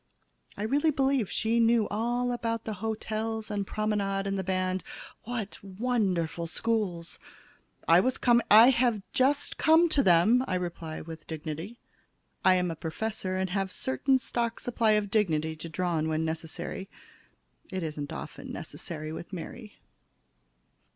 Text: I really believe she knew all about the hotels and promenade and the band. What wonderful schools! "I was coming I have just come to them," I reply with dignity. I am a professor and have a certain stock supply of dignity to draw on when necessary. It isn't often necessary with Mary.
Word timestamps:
I 0.57 0.63
really 0.63 0.89
believe 0.89 1.29
she 1.29 1.59
knew 1.59 1.87
all 1.89 2.31
about 2.31 2.63
the 2.63 2.73
hotels 2.81 3.51
and 3.51 3.67
promenade 3.67 4.25
and 4.25 4.35
the 4.35 4.43
band. 4.43 4.83
What 5.25 5.63
wonderful 5.63 6.47
schools! 6.47 7.19
"I 7.87 7.99
was 7.99 8.17
coming 8.17 8.43
I 8.49 8.71
have 8.71 9.03
just 9.13 9.59
come 9.59 9.87
to 9.89 10.01
them," 10.01 10.43
I 10.47 10.55
reply 10.55 11.01
with 11.01 11.27
dignity. 11.27 11.77
I 12.43 12.55
am 12.55 12.71
a 12.71 12.75
professor 12.75 13.35
and 13.37 13.51
have 13.51 13.69
a 13.69 13.73
certain 13.73 14.17
stock 14.17 14.59
supply 14.59 14.93
of 14.93 15.11
dignity 15.11 15.55
to 15.57 15.69
draw 15.69 15.93
on 15.97 16.07
when 16.07 16.25
necessary. 16.25 16.89
It 17.69 17.83
isn't 17.83 18.11
often 18.11 18.51
necessary 18.51 19.11
with 19.11 19.31
Mary. 19.31 19.77